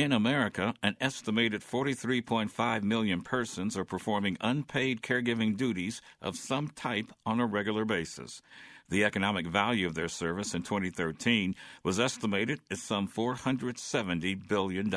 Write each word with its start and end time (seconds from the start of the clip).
In 0.00 0.12
America, 0.12 0.72
an 0.82 0.96
estimated 0.98 1.60
43.5 1.60 2.82
million 2.82 3.20
persons 3.20 3.76
are 3.76 3.84
performing 3.84 4.38
unpaid 4.40 5.02
caregiving 5.02 5.58
duties 5.58 6.00
of 6.22 6.38
some 6.38 6.68
type 6.68 7.12
on 7.26 7.38
a 7.38 7.44
regular 7.44 7.84
basis. 7.84 8.40
The 8.88 9.04
economic 9.04 9.46
value 9.46 9.86
of 9.86 9.94
their 9.94 10.08
service 10.08 10.54
in 10.54 10.62
2013 10.62 11.54
was 11.84 12.00
estimated 12.00 12.60
at 12.70 12.78
some 12.78 13.08
$470 13.08 14.48
billion. 14.48 14.90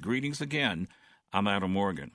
Greetings 0.00 0.40
again. 0.40 0.88
I'm 1.32 1.46
Adam 1.46 1.70
Morgan. 1.70 2.10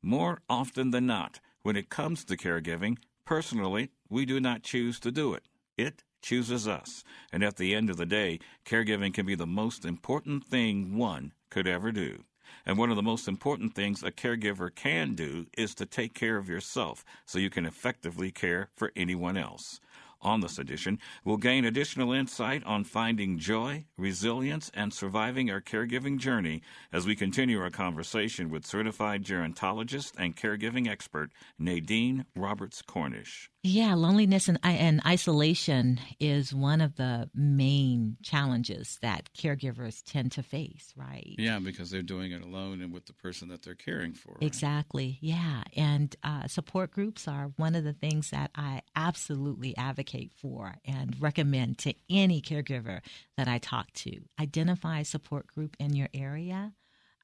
More 0.00 0.42
often 0.48 0.92
than 0.92 1.06
not, 1.06 1.40
when 1.64 1.74
it 1.74 1.90
comes 1.90 2.24
to 2.26 2.36
caregiving, 2.36 2.98
personally, 3.24 3.90
we 4.08 4.24
do 4.24 4.38
not 4.38 4.62
choose 4.62 5.00
to 5.00 5.10
do 5.10 5.34
it. 5.34 5.42
It 5.76 6.04
chooses 6.24 6.66
us. 6.66 7.04
And 7.30 7.44
at 7.44 7.56
the 7.56 7.74
end 7.74 7.90
of 7.90 7.98
the 7.98 8.06
day, 8.06 8.40
caregiving 8.64 9.14
can 9.14 9.26
be 9.26 9.34
the 9.34 9.46
most 9.46 9.84
important 9.84 10.44
thing 10.44 10.96
one 10.96 11.32
could 11.50 11.68
ever 11.68 11.92
do. 11.92 12.24
And 12.66 12.78
one 12.78 12.90
of 12.90 12.96
the 12.96 13.02
most 13.02 13.28
important 13.28 13.74
things 13.74 14.02
a 14.02 14.10
caregiver 14.10 14.74
can 14.74 15.14
do 15.14 15.46
is 15.56 15.74
to 15.76 15.86
take 15.86 16.14
care 16.14 16.38
of 16.38 16.48
yourself 16.48 17.04
so 17.26 17.38
you 17.38 17.50
can 17.50 17.66
effectively 17.66 18.30
care 18.30 18.70
for 18.74 18.90
anyone 18.96 19.36
else. 19.36 19.80
On 20.22 20.40
this 20.40 20.58
edition, 20.58 20.98
we'll 21.22 21.36
gain 21.36 21.66
additional 21.66 22.12
insight 22.12 22.64
on 22.64 22.84
finding 22.84 23.38
joy, 23.38 23.84
resilience, 23.98 24.70
and 24.72 24.94
surviving 24.94 25.50
our 25.50 25.60
caregiving 25.60 26.18
journey 26.18 26.62
as 26.90 27.06
we 27.06 27.14
continue 27.14 27.60
our 27.60 27.68
conversation 27.68 28.48
with 28.48 28.64
certified 28.64 29.22
gerontologist 29.22 30.12
and 30.16 30.34
caregiving 30.34 30.88
expert 30.88 31.30
Nadine 31.58 32.24
Roberts 32.34 32.80
Cornish. 32.80 33.50
Yeah, 33.66 33.94
loneliness 33.94 34.46
and, 34.48 34.58
and 34.62 35.00
isolation 35.06 35.98
is 36.20 36.52
one 36.52 36.82
of 36.82 36.96
the 36.96 37.30
main 37.34 38.18
challenges 38.22 38.98
that 39.00 39.30
caregivers 39.34 40.02
tend 40.04 40.32
to 40.32 40.42
face, 40.42 40.92
right? 40.94 41.34
Yeah, 41.38 41.58
because 41.60 41.90
they're 41.90 42.02
doing 42.02 42.32
it 42.32 42.42
alone 42.42 42.82
and 42.82 42.92
with 42.92 43.06
the 43.06 43.14
person 43.14 43.48
that 43.48 43.62
they're 43.62 43.74
caring 43.74 44.12
for. 44.12 44.32
Right? 44.32 44.42
Exactly. 44.42 45.16
Yeah. 45.22 45.62
And 45.74 46.14
uh, 46.22 46.46
support 46.46 46.90
groups 46.90 47.26
are 47.26 47.52
one 47.56 47.74
of 47.74 47.84
the 47.84 47.94
things 47.94 48.28
that 48.32 48.50
I 48.54 48.82
absolutely 48.94 49.74
advocate 49.78 50.32
for 50.36 50.74
and 50.84 51.16
recommend 51.18 51.78
to 51.78 51.94
any 52.10 52.42
caregiver 52.42 53.00
that 53.38 53.48
I 53.48 53.56
talk 53.56 53.90
to. 53.94 54.20
Identify 54.38 55.00
a 55.00 55.04
support 55.06 55.46
group 55.46 55.74
in 55.80 55.96
your 55.96 56.10
area, 56.12 56.74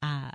uh, 0.00 0.30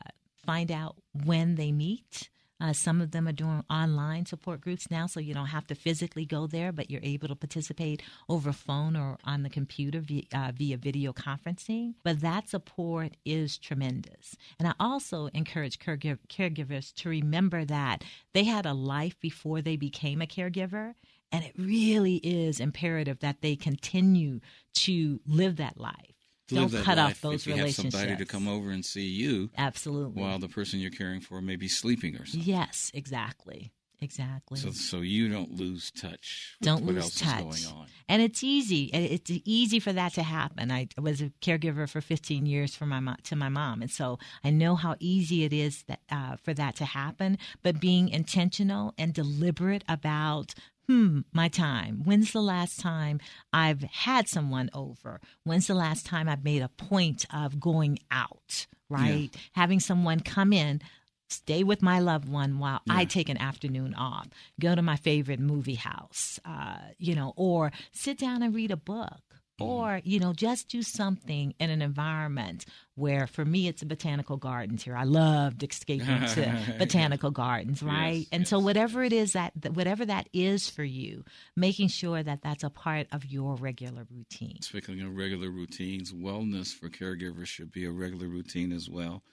find 0.45 0.71
out 0.71 0.97
when 1.25 1.55
they 1.55 1.71
meet 1.71 2.29
uh, 2.59 2.73
some 2.73 3.01
of 3.01 3.11
them 3.11 3.27
are 3.27 3.33
doing 3.33 3.63
online 3.69 4.25
support 4.25 4.61
groups 4.61 4.89
now, 4.89 5.07
so 5.07 5.19
you 5.19 5.33
don't 5.33 5.47
have 5.47 5.67
to 5.67 5.75
physically 5.75 6.25
go 6.25 6.47
there, 6.47 6.71
but 6.71 6.89
you're 6.89 7.01
able 7.03 7.27
to 7.27 7.35
participate 7.35 8.01
over 8.29 8.53
phone 8.53 8.95
or 8.95 9.17
on 9.25 9.43
the 9.43 9.49
computer 9.49 9.99
via, 9.99 10.23
uh, 10.33 10.51
via 10.55 10.77
video 10.77 11.11
conferencing. 11.11 11.95
But 12.03 12.21
that 12.21 12.49
support 12.49 13.17
is 13.25 13.57
tremendous. 13.57 14.35
And 14.57 14.67
I 14.67 14.73
also 14.79 15.27
encourage 15.33 15.79
caregiv- 15.79 16.19
caregivers 16.29 16.93
to 16.95 17.09
remember 17.09 17.65
that 17.65 18.03
they 18.33 18.45
had 18.45 18.65
a 18.65 18.73
life 18.73 19.19
before 19.19 19.61
they 19.61 19.75
became 19.75 20.21
a 20.21 20.27
caregiver. 20.27 20.93
And 21.31 21.43
it 21.43 21.53
really 21.57 22.17
is 22.17 22.61
imperative 22.61 23.19
that 23.19 23.41
they 23.41 23.57
continue 23.57 24.39
to 24.75 25.19
live 25.27 25.57
that 25.57 25.77
life 25.77 26.14
don't 26.47 26.71
cut 26.83 26.97
off 26.97 27.21
those 27.21 27.41
if 27.41 27.47
you 27.47 27.55
relationships. 27.55 27.95
Have 27.95 28.01
somebody 28.03 28.23
to 28.23 28.29
come 28.29 28.47
over 28.47 28.71
and 28.71 28.85
see 28.85 29.05
you, 29.05 29.49
absolutely, 29.57 30.21
while 30.21 30.39
the 30.39 30.49
person 30.49 30.79
you're 30.79 30.91
caring 30.91 31.21
for 31.21 31.41
may 31.41 31.55
be 31.55 31.67
sleeping 31.67 32.15
or 32.15 32.25
something. 32.25 32.49
Yes, 32.49 32.91
exactly. 32.93 33.71
Exactly. 34.01 34.59
So, 34.59 34.71
so 34.71 35.01
you 35.01 35.29
don't 35.29 35.51
lose 35.51 35.89
touch. 35.91 36.57
Don't 36.61 36.85
lose 36.85 37.15
touch. 37.15 37.65
And 38.07 38.21
it's 38.21 38.43
easy. 38.43 38.85
It's 38.93 39.31
easy 39.45 39.79
for 39.79 39.93
that 39.93 40.13
to 40.13 40.23
happen. 40.23 40.71
I 40.71 40.87
was 40.99 41.21
a 41.21 41.31
caregiver 41.41 41.89
for 41.89 42.01
15 42.01 42.45
years 42.45 42.75
for 42.75 42.85
my 42.85 42.99
mom, 42.99 43.17
to 43.23 43.35
my 43.35 43.49
mom, 43.49 43.81
and 43.81 43.89
so 43.89 44.19
I 44.43 44.49
know 44.49 44.75
how 44.75 44.95
easy 44.99 45.43
it 45.43 45.53
is 45.53 45.83
that, 45.83 46.01
uh, 46.11 46.35
for 46.43 46.53
that 46.53 46.75
to 46.77 46.85
happen. 46.85 47.37
But 47.63 47.79
being 47.79 48.09
intentional 48.09 48.93
and 48.97 49.13
deliberate 49.13 49.83
about 49.87 50.53
hmm, 50.87 51.21
my 51.33 51.47
time. 51.47 52.01
When's 52.03 52.31
the 52.31 52.41
last 52.41 52.79
time 52.79 53.19
I've 53.51 53.81
had 53.83 54.27
someone 54.27 54.69
over? 54.73 55.19
When's 55.43 55.67
the 55.67 55.75
last 55.75 56.05
time 56.05 56.29
I've 56.29 56.43
made 56.43 56.61
a 56.61 56.69
point 56.69 57.25
of 57.33 57.59
going 57.59 57.99
out, 58.11 58.67
right? 58.89 59.29
Yeah. 59.33 59.41
Having 59.53 59.81
someone 59.81 60.19
come 60.19 60.53
in, 60.53 60.81
stay 61.29 61.63
with 61.63 61.81
my 61.81 61.99
loved 61.99 62.29
one 62.29 62.59
while 62.59 62.81
yeah. 62.85 62.97
I 62.97 63.05
take 63.05 63.29
an 63.29 63.37
afternoon 63.37 63.93
off, 63.95 64.27
go 64.59 64.75
to 64.75 64.81
my 64.81 64.95
favorite 64.95 65.39
movie 65.39 65.75
house, 65.75 66.39
uh, 66.45 66.77
you 66.97 67.15
know, 67.15 67.33
or 67.35 67.71
sit 67.91 68.17
down 68.17 68.43
and 68.43 68.53
read 68.53 68.71
a 68.71 68.77
book. 68.77 69.34
Mm-hmm. 69.59 69.71
or 69.71 70.01
you 70.03 70.19
know 70.19 70.33
just 70.33 70.67
do 70.67 70.81
something 70.81 71.53
in 71.61 71.69
an 71.69 71.81
environment 71.81 72.65
where 72.95 73.25
for 73.25 73.45
me 73.45 73.69
it's 73.69 73.81
a 73.81 73.85
botanical 73.85 74.35
gardens 74.35 74.83
here. 74.83 74.97
I 74.97 75.05
loved 75.05 75.63
escaping 75.63 76.25
to 76.25 76.75
botanical 76.77 77.31
gardens 77.31 77.81
right? 77.81 78.17
Yes, 78.17 78.27
and 78.33 78.41
yes. 78.41 78.49
so 78.49 78.59
whatever 78.59 79.01
it 79.01 79.13
is 79.13 79.31
that 79.31 79.53
whatever 79.71 80.05
that 80.07 80.27
is 80.33 80.69
for 80.69 80.83
you 80.83 81.23
making 81.55 81.87
sure 81.87 82.21
that 82.21 82.41
that's 82.41 82.65
a 82.65 82.69
part 82.69 83.07
of 83.13 83.23
your 83.23 83.55
regular 83.55 84.05
routine. 84.13 84.61
Speaking 84.61 85.01
of 85.01 85.15
regular 85.15 85.49
routines 85.49 86.11
wellness 86.11 86.73
for 86.73 86.89
caregivers 86.89 87.47
should 87.47 87.71
be 87.71 87.85
a 87.85 87.91
regular 87.91 88.27
routine 88.27 88.73
as 88.73 88.89
well. 88.89 89.23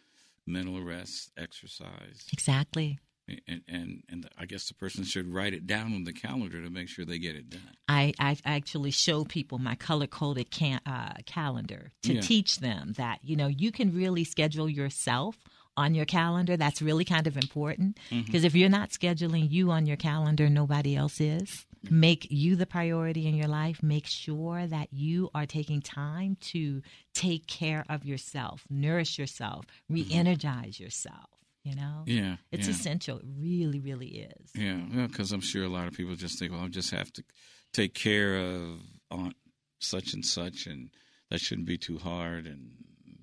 Mental 0.47 0.81
rest 0.85 1.33
exercise. 1.37 2.29
Exactly 2.33 3.01
and, 3.29 3.63
and 3.69 4.03
and 4.09 4.29
I 4.39 4.47
guess 4.47 4.69
the 4.69 4.75
person 4.75 5.05
should 5.05 5.33
write 5.33 5.55
it 5.55 5.67
down 5.67 5.95
on 5.95 6.05
the 6.05 6.13
calendar 6.13 6.63
to 6.63 6.71
make 6.71 6.89
sure 6.89 7.05
they 7.05 7.19
get 7.19 7.37
it 7.37 7.51
done. 7.51 7.77
I, 7.89 8.13
I 8.19 8.37
actually 8.45 8.91
show 8.91 9.25
people 9.25 9.59
my 9.59 9.75
color 9.75 10.07
coded 10.07 10.51
can, 10.51 10.81
uh, 10.87 11.15
calendar 11.27 11.93
to 12.03 12.15
yeah. 12.15 12.21
teach 12.21 12.59
them 12.59 12.95
that 12.97 13.21
you 13.23 13.37
know 13.37 13.47
you 13.47 13.73
can 13.73 13.95
really 13.95 14.25
schedule 14.25 14.69
yourself 14.69 15.37
on 15.77 15.95
your 15.95 16.05
calendar. 16.05 16.57
That's 16.57 16.83
really 16.83 17.05
kind 17.05 17.27
of 17.27 17.37
important 17.37 17.99
because 18.11 18.27
mm-hmm. 18.27 18.47
if 18.47 18.55
you're 18.55 18.69
not 18.69 18.91
scheduling 18.91 19.51
you 19.51 19.71
on 19.71 19.87
your 19.87 19.97
calendar, 19.97 20.49
nobody 20.49 20.97
else 20.97 21.21
is. 21.21 21.67
Make 21.91 22.29
you 22.31 22.55
the 22.55 22.67
priority 22.67 23.27
in 23.27 23.35
your 23.35 23.49
life. 23.49 23.83
Make 23.83 24.07
sure 24.07 24.67
that 24.69 24.93
you 24.93 25.31
are 25.35 25.47
taking 25.47 25.81
time 25.81 26.37
to 26.43 26.81
take 27.13 27.49
care 27.49 27.85
of 27.89 28.05
yourself, 28.05 28.65
nourish 28.71 29.19
yourself, 29.19 29.65
re 29.89 30.07
energize 30.13 30.79
yourself 30.79 31.42
you 31.65 31.75
know? 31.75 32.03
Yeah 32.07 32.37
it's 32.51 32.67
yeah. 32.67 32.75
essential. 32.75 33.19
It 33.19 33.25
really 33.39 33.81
really 33.81 34.29
is. 34.31 34.51
Yeah 34.55 34.81
because 35.07 35.31
well, 35.31 35.37
i'm 35.37 35.41
sure 35.41 35.65
a 35.65 35.69
lot 35.69 35.87
of 35.89 35.95
people 35.95 36.15
just 36.15 36.39
think 36.39 36.53
well 36.53 36.63
i 36.63 36.69
just 36.69 36.91
have 36.91 37.13
to 37.15 37.25
take 37.73 37.95
care 37.95 38.37
of 38.37 38.81
aunt 39.11 39.37
such 39.81 40.15
and 40.15 40.25
such 40.25 40.67
and 40.67 40.91
that 41.33 41.41
shouldn't 41.41 41.67
be 41.67 41.79
too 41.79 41.99
hard. 41.99 42.47
And 42.47 42.73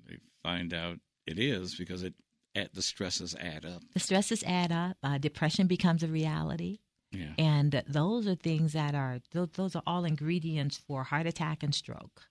they 0.06 0.16
find 0.42 0.74
out 0.74 0.98
it 1.26 1.38
is 1.38 1.76
because 1.76 2.02
it 2.02 2.14
at 2.56 2.74
the 2.74 2.82
stresses 2.82 3.36
add 3.38 3.64
up. 3.64 3.82
The 3.94 4.00
stresses 4.00 4.42
add 4.42 4.72
up. 4.72 4.96
Uh, 5.02 5.18
depression 5.18 5.68
becomes 5.68 6.02
a 6.02 6.08
reality. 6.08 6.80
Yeah. 7.12 7.32
and 7.38 7.82
those 7.88 8.28
are 8.28 8.36
things 8.36 8.72
that 8.74 8.94
are 8.94 9.18
those, 9.32 9.48
those 9.54 9.74
are 9.74 9.82
all 9.84 10.04
ingredients 10.04 10.80
for 10.86 11.02
heart 11.02 11.26
attack 11.26 11.64
and 11.64 11.74
stroke. 11.74 12.22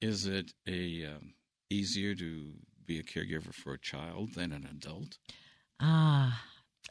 Is 0.00 0.24
it 0.24 0.52
a 0.68 1.06
um, 1.06 1.34
easier 1.68 2.14
to 2.14 2.52
be 2.86 3.00
a 3.00 3.02
caregiver 3.02 3.52
for 3.52 3.72
a 3.72 3.78
child 3.78 4.34
than 4.34 4.52
an 4.52 4.68
adult 4.70 5.18
Ah, 5.80 6.44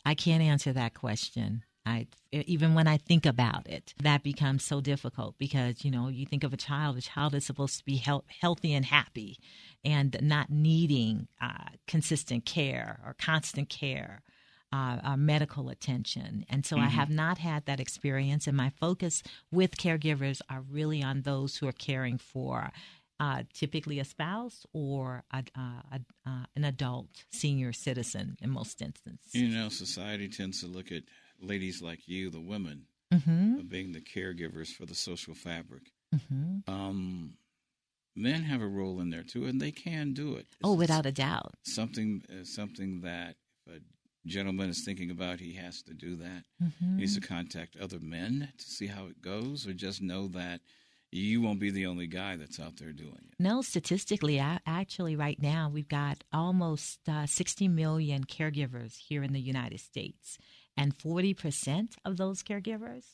I 0.06 0.16
can't 0.16 0.42
answer 0.42 0.74
that 0.74 0.94
question. 0.94 1.64
I 1.86 2.08
even 2.32 2.76
when 2.76 2.88
I 2.88 2.98
think 2.98 3.26
about 3.26 3.68
it, 3.68 3.94
that 4.02 4.24
becomes 4.24 4.64
so 4.64 4.82
difficult 4.82 5.36
because 5.38 5.84
you 5.84 5.92
know 5.92 6.08
you 6.08 6.26
think 6.26 6.44
of 6.44 6.54
a 6.54 6.58
child. 6.58 6.98
A 6.98 7.02
child 7.02 7.34
is 7.34 7.46
supposed 7.46 7.80
to 7.80 7.86
be 7.86 7.96
he- 7.96 8.22
healthy 8.42 8.74
and 8.74 8.86
happy, 8.86 9.38
and 9.84 10.18
not 10.22 10.50
needing 10.50 11.28
uh, 11.42 11.70
consistent 11.88 12.46
care 12.46 13.00
or 13.06 13.16
constant 13.18 13.70
care. 13.70 14.22
Uh, 14.72 15.18
medical 15.18 15.70
attention. 15.70 16.46
And 16.48 16.64
so 16.64 16.76
mm-hmm. 16.76 16.86
I 16.86 16.90
have 16.90 17.10
not 17.10 17.40
had 17.40 17.66
that 17.66 17.80
experience. 17.80 18.46
And 18.46 18.56
my 18.56 18.70
focus 18.80 19.24
with 19.52 19.78
caregivers 19.78 20.42
are 20.48 20.62
really 20.62 21.02
on 21.02 21.24
those 21.24 21.58
who 21.58 21.68
are 21.68 21.72
caring 21.72 22.20
for 22.20 22.72
uh, 23.20 23.44
typically 23.54 24.00
a 24.00 24.06
spouse 24.06 24.66
or 24.74 25.24
a, 25.32 25.44
uh, 25.58 25.82
a, 25.92 26.00
uh, 26.26 26.46
an 26.56 26.64
adult 26.64 27.26
senior 27.32 27.74
citizen 27.74 28.38
in 28.42 28.50
most 28.50 28.82
instances. 28.82 29.34
You 29.34 29.50
know, 29.50 29.70
society 29.70 30.30
tends 30.30 30.62
to 30.62 30.68
look 30.68 30.92
at 30.92 31.04
ladies 31.42 31.82
like 31.82 32.08
you, 32.08 32.30
the 32.30 32.40
women, 32.40 32.86
mm-hmm. 33.14 33.62
being 33.68 33.92
the 33.92 34.02
caregivers 34.02 34.68
for 34.70 34.86
the 34.86 34.96
social 34.96 35.34
fabric. 35.34 35.92
Mm-hmm. 36.16 36.72
Um, 36.72 37.34
men 38.16 38.44
have 38.44 38.62
a 38.62 38.68
role 38.68 39.00
in 39.02 39.10
there 39.10 39.24
too, 39.24 39.46
and 39.46 39.60
they 39.62 39.72
can 39.72 40.14
do 40.14 40.36
it. 40.36 40.48
Oh, 40.64 40.76
without 40.76 41.06
a 41.06 41.12
doubt. 41.12 41.56
Something, 41.64 42.24
uh, 42.30 42.46
something 42.46 43.02
that 43.02 43.36
if 43.68 43.76
a 43.76 43.80
gentleman 44.28 44.70
is 44.70 44.84
thinking 44.84 45.12
about, 45.12 45.40
he 45.40 45.54
has 45.54 45.82
to 45.84 45.94
do 45.94 46.16
that. 46.18 46.44
Mm-hmm. 46.64 46.96
He 46.96 47.02
needs 47.02 47.16
to 47.16 47.22
contact 47.22 47.76
other 47.78 48.00
men 48.00 48.50
to 48.58 48.66
see 48.66 48.88
how 48.88 49.08
it 49.08 49.22
goes, 49.22 49.68
or 49.68 49.74
just 49.74 50.02
know 50.02 50.28
that 50.30 50.62
you 51.12 51.42
won't 51.42 51.60
be 51.60 51.72
the 51.72 51.86
only 51.86 52.08
guy 52.08 52.36
that's 52.36 52.60
out 52.60 52.78
there 52.78 52.92
doing 52.92 53.18
it. 53.30 53.36
No, 53.40 53.62
statistically, 53.62 54.40
actually, 54.40 55.16
right 55.16 55.42
now 55.42 55.70
we've 55.74 55.88
got 55.88 56.24
almost 56.32 57.00
uh, 57.08 57.26
60 57.26 57.68
million 57.68 58.24
caregivers 58.26 58.98
here 58.98 59.24
in 59.24 59.34
the 59.34 59.40
United 59.42 59.80
States, 59.80 60.38
and 60.78 60.98
40% 60.98 61.94
of 62.06 62.18
those 62.18 62.44
caregivers 62.44 63.06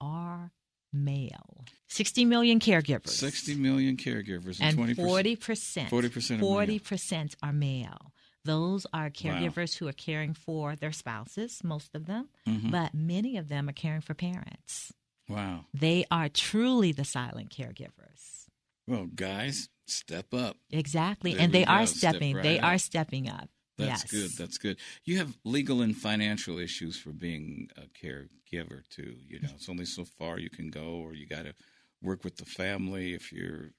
are 0.00 0.52
male. 0.92 1.64
60 1.88 2.24
million 2.24 2.58
caregivers. 2.58 3.08
60 3.10 3.54
million 3.56 3.96
caregivers 3.96 4.58
and 4.60 4.76
20%. 4.76 4.96
40%. 4.96 5.88
40% 5.88 6.38
are 6.38 6.66
40% 6.66 7.34
are 7.42 7.52
male. 7.52 8.12
Those 8.44 8.86
are 8.92 9.10
caregivers 9.10 9.76
who 9.76 9.86
are 9.86 9.92
caring 9.92 10.32
for 10.34 10.74
their 10.74 10.92
spouses, 10.92 11.62
most 11.62 11.94
of 11.94 12.06
them, 12.06 12.28
Mhm. 12.48 12.70
but 12.70 12.94
many 12.94 13.36
of 13.36 13.48
them 13.48 13.68
are 13.68 13.72
caring 13.74 14.00
for 14.00 14.14
parents. 14.14 14.92
Wow. 15.30 15.66
They 15.72 16.04
are 16.10 16.28
truly 16.28 16.92
the 16.92 17.04
silent 17.04 17.50
caregivers. 17.50 18.46
Well, 18.86 19.06
guys, 19.14 19.68
step 19.86 20.34
up. 20.34 20.56
Exactly. 20.70 21.34
There 21.34 21.42
and 21.42 21.52
they 21.52 21.64
are 21.64 21.80
go. 21.80 21.84
Step 21.86 22.14
stepping 22.14 22.34
right 22.36 22.42
they 22.42 22.58
up. 22.58 22.64
are 22.64 22.78
stepping 22.78 23.28
up. 23.28 23.48
That's 23.78 24.02
yes. 24.02 24.10
good. 24.10 24.30
That's 24.36 24.58
good. 24.58 24.76
You 25.04 25.18
have 25.18 25.38
legal 25.44 25.80
and 25.80 25.96
financial 25.96 26.58
issues 26.58 26.98
for 26.98 27.10
being 27.10 27.68
a 27.76 27.82
caregiver 27.82 28.82
too. 28.90 29.14
You 29.26 29.40
know, 29.40 29.50
it's 29.54 29.68
only 29.68 29.86
so 29.86 30.04
far 30.04 30.38
you 30.38 30.50
can 30.50 30.70
go, 30.70 31.00
or 31.02 31.14
you 31.14 31.26
got 31.26 31.44
to 31.44 31.54
work 32.02 32.24
with 32.24 32.36
the 32.36 32.44
family 32.44 33.14
if 33.14 33.32
you're 33.32 33.70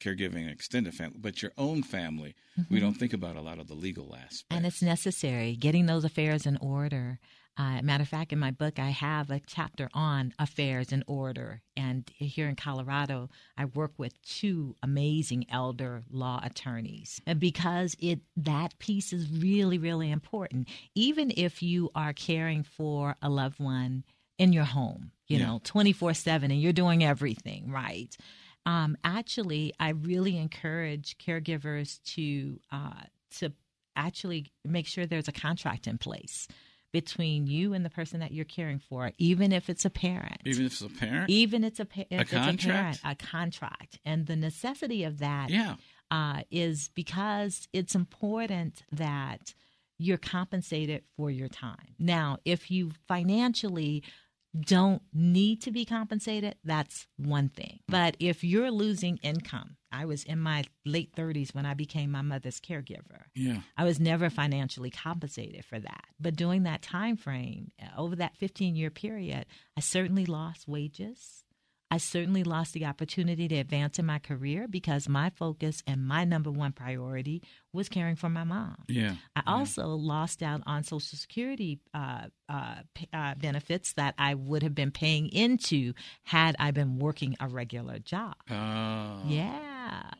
caregiving 0.00 0.42
an 0.42 0.48
extended 0.48 0.94
family. 0.94 1.18
But 1.18 1.42
your 1.42 1.52
own 1.58 1.82
family, 1.82 2.34
we 2.70 2.78
don't 2.78 2.94
think 2.94 3.12
about 3.12 3.36
a 3.36 3.40
lot 3.40 3.58
of 3.58 3.66
the 3.66 3.74
legal 3.74 4.14
aspects. 4.14 4.44
Mm-hmm. 4.44 4.56
and 4.56 4.66
it's 4.66 4.82
necessary 4.82 5.56
getting 5.56 5.86
those 5.86 6.04
affairs 6.04 6.46
in 6.46 6.56
order. 6.58 7.18
Uh, 7.58 7.82
matter 7.82 8.02
of 8.02 8.08
fact, 8.08 8.32
in 8.32 8.38
my 8.38 8.52
book, 8.52 8.78
I 8.78 8.90
have 8.90 9.30
a 9.30 9.40
chapter 9.44 9.88
on 9.92 10.32
affairs 10.38 10.92
in 10.92 11.02
order. 11.08 11.60
And 11.76 12.08
here 12.16 12.48
in 12.48 12.54
Colorado, 12.54 13.30
I 13.56 13.64
work 13.64 13.94
with 13.98 14.22
two 14.22 14.76
amazing 14.80 15.46
elder 15.50 16.04
law 16.08 16.40
attorneys 16.44 17.20
And 17.26 17.40
because 17.40 17.96
it 17.98 18.20
that 18.36 18.78
piece 18.78 19.12
is 19.12 19.28
really, 19.28 19.76
really 19.78 20.10
important. 20.12 20.68
Even 20.94 21.32
if 21.36 21.60
you 21.60 21.90
are 21.96 22.12
caring 22.12 22.62
for 22.62 23.16
a 23.20 23.28
loved 23.28 23.58
one 23.58 24.04
in 24.38 24.52
your 24.52 24.64
home, 24.64 25.10
you 25.26 25.38
Yeah. 25.38 25.46
know, 25.46 25.60
twenty 25.64 25.92
four 25.92 26.14
seven, 26.14 26.52
and 26.52 26.62
you're 26.62 26.72
doing 26.72 27.02
everything 27.02 27.70
right. 27.72 28.16
Um, 28.66 28.96
actually, 29.02 29.72
I 29.80 29.90
really 29.90 30.36
encourage 30.36 31.18
caregivers 31.18 32.00
to 32.14 32.60
uh, 32.70 33.02
to 33.38 33.52
actually 33.96 34.52
make 34.64 34.86
sure 34.86 35.06
there's 35.06 35.26
a 35.26 35.32
contract 35.32 35.88
in 35.88 35.98
place 35.98 36.46
between 36.92 37.46
you 37.46 37.74
and 37.74 37.84
the 37.84 37.90
person 37.90 38.20
that 38.20 38.32
you're 38.32 38.44
caring 38.44 38.78
for, 38.78 39.12
even 39.18 39.52
if 39.52 39.68
it's 39.68 39.84
a 39.84 39.90
parent. 39.90 40.40
even 40.44 40.66
if 40.66 40.72
it's 40.72 40.80
a 40.80 40.88
parent. 40.88 41.30
Even 41.30 41.64
it's 41.64 41.80
a, 41.80 41.84
pa- 41.84 42.04
if 42.10 42.20
it's 42.20 42.32
a 42.32 42.36
parent, 42.36 42.60
contract? 42.60 43.00
a 43.04 43.14
contract, 43.14 43.98
and 44.04 44.26
the 44.26 44.36
necessity 44.36 45.04
of 45.04 45.18
that 45.18 45.50
yeah. 45.50 45.76
uh, 46.10 46.42
is 46.50 46.90
because 46.94 47.68
it's 47.72 47.94
important 47.94 48.82
that 48.92 49.54
you're 49.98 50.16
compensated 50.16 51.02
for 51.16 51.30
your 51.30 51.48
time. 51.48 51.94
Now, 51.98 52.38
if 52.44 52.70
you 52.70 52.92
financially 53.08 54.04
don't 54.58 55.02
need 55.12 55.60
to 55.62 55.70
be 55.70 55.84
compensated, 55.84 56.56
that's 56.64 57.06
one 57.16 57.48
thing. 57.48 57.80
But 57.88 58.16
if 58.18 58.44
you're 58.44 58.70
losing 58.70 59.18
income, 59.18 59.76
I 59.90 60.04
was 60.04 60.24
in 60.24 60.38
my 60.38 60.64
late 60.84 61.14
30s 61.14 61.54
when 61.54 61.66
I 61.66 61.74
became 61.74 62.10
my 62.10 62.22
mother's 62.22 62.60
caregiver. 62.60 63.24
Yeah. 63.34 63.60
I 63.76 63.84
was 63.84 63.98
never 63.98 64.30
financially 64.30 64.90
compensated 64.90 65.64
for 65.64 65.78
that. 65.78 66.04
But 66.20 66.36
during 66.36 66.64
that 66.64 66.82
time 66.82 67.16
frame, 67.16 67.72
uh, 67.80 68.00
over 68.00 68.16
that 68.16 68.36
15 68.36 68.76
year 68.76 68.90
period, 68.90 69.46
I 69.76 69.80
certainly 69.80 70.26
lost 70.26 70.68
wages. 70.68 71.44
I 71.90 71.96
certainly 71.96 72.44
lost 72.44 72.74
the 72.74 72.84
opportunity 72.84 73.48
to 73.48 73.54
advance 73.56 73.98
in 73.98 74.04
my 74.04 74.18
career 74.18 74.68
because 74.68 75.08
my 75.08 75.30
focus 75.30 75.82
and 75.86 76.06
my 76.06 76.24
number 76.26 76.50
one 76.50 76.72
priority 76.72 77.42
was 77.72 77.88
caring 77.88 78.14
for 78.14 78.28
my 78.28 78.44
mom. 78.44 78.76
Yeah. 78.88 79.14
I 79.34 79.42
also 79.46 79.86
lost 79.86 80.42
out 80.42 80.60
on 80.66 80.82
Social 80.82 81.00
Security 81.16 81.80
uh, 81.94 82.26
uh, 82.46 82.74
p- 82.94 83.08
uh, 83.10 83.36
benefits 83.36 83.94
that 83.94 84.14
I 84.18 84.34
would 84.34 84.62
have 84.62 84.74
been 84.74 84.90
paying 84.90 85.28
into 85.30 85.94
had 86.24 86.56
I 86.58 86.72
been 86.72 86.98
working 86.98 87.36
a 87.40 87.48
regular 87.48 87.98
job. 87.98 88.34
Oh. 88.50 89.22
Yeah, 89.26 89.58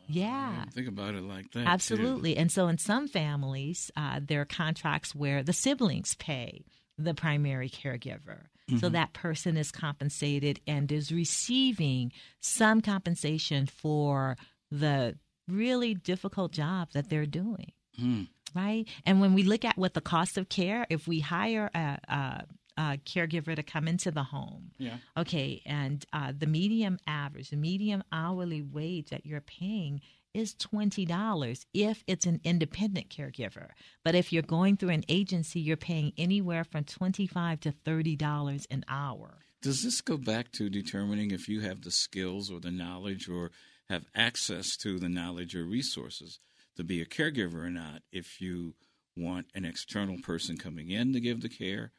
yeah. 0.07 0.65
Think 0.73 0.87
about 0.87 1.15
it 1.15 1.23
like 1.23 1.51
that. 1.51 1.59
too. 1.59 1.65
Absolutely. 1.65 2.37
And 2.37 2.51
so 2.51 2.67
in 2.67 2.77
some 2.77 3.07
families, 3.07 3.91
uh, 3.95 4.19
there 4.23 4.41
are 4.41 4.45
contracts 4.45 5.13
where 5.15 5.43
the 5.43 5.53
siblings 5.53 6.15
pay 6.15 6.65
the 6.97 7.13
primary 7.13 7.69
caregiver. 7.69 8.47
So 8.77 8.89
that 8.89 9.13
person 9.13 9.57
is 9.57 9.71
compensated 9.71 10.59
and 10.67 10.91
is 10.91 11.11
receiving 11.11 12.11
some 12.39 12.81
compensation 12.81 13.65
for 13.65 14.37
the 14.69 15.17
really 15.47 15.95
difficult 15.95 16.51
job 16.51 16.89
that 16.93 17.09
they're 17.09 17.25
doing. 17.25 17.71
Hmm. 17.97 18.23
Right. 18.55 18.87
And 19.05 19.21
when 19.21 19.33
we 19.33 19.43
look 19.43 19.65
at 19.65 19.77
what 19.77 19.93
the 19.93 20.01
cost 20.01 20.37
of 20.37 20.49
care, 20.49 20.85
if 20.89 21.07
we 21.07 21.19
hire 21.19 21.69
a, 21.73 21.97
a, 22.07 22.43
a 22.79 22.97
caregiver 23.05 23.55
to 23.55 23.61
come 23.61 23.87
into 23.87 24.09
the 24.09 24.23
home, 24.23 24.71
Yeah. 24.77 24.97
Okay, 25.17 25.61
and 25.65 26.05
uh, 26.13 26.31
the 26.35 26.47
medium 26.47 26.97
average, 27.05 27.49
the 27.49 27.57
medium 27.57 28.03
hourly 28.11 28.61
wage 28.61 29.09
that 29.09 29.25
you're 29.25 29.41
paying 29.41 30.01
is 30.33 30.55
$20 30.55 31.65
if 31.73 32.03
it's 32.07 32.25
an 32.25 32.39
independent 32.43 33.09
caregiver. 33.09 33.69
But 34.05 34.15
if 34.15 34.31
you're 34.31 34.43
going 34.43 34.77
through 34.77 34.89
an 34.89 35.03
agency, 35.09 35.59
you're 35.59 35.75
paying 35.75 36.13
anywhere 36.17 36.63
from 36.63 36.85
25 36.85 37.59
to 37.61 37.71
$30 37.71 38.65
an 38.71 38.85
hour. 38.87 39.39
Does 39.61 39.83
this 39.83 39.99
go 39.99 40.15
back 40.15 40.51
to 40.53 40.69
determining 40.69 41.31
if 41.31 41.49
you 41.49 41.59
have 41.61 41.81
the 41.81 41.91
skills 41.91 42.49
or 42.49 42.61
the 42.61 42.71
knowledge 42.71 43.27
or 43.27 43.51
have 43.89 44.05
access 44.15 44.77
to 44.77 44.99
the 44.99 45.09
knowledge 45.09 45.53
or 45.53 45.65
resources 45.65 46.39
to 46.77 46.83
be 46.85 47.01
a 47.01 47.05
caregiver 47.05 47.65
or 47.65 47.69
not? 47.69 48.03
If 48.13 48.39
you 48.39 48.75
want 49.17 49.47
an 49.53 49.65
external 49.65 50.17
person 50.23 50.57
coming 50.57 50.91
in 50.91 51.11
to 51.11 51.19
give 51.19 51.41
the 51.41 51.49
care, 51.49 51.91